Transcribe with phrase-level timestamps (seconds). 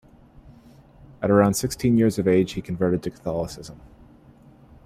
[1.21, 3.79] At around sixteen years of age he converted to Catholicism.